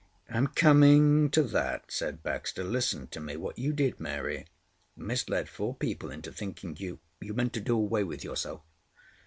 [0.27, 2.63] "I'm coming to that," said Baxter.
[2.63, 3.37] "Listen to me.
[3.37, 4.47] What you did, Mary,
[4.97, 8.63] misled four people into thinking you—you meant to do away with yourself."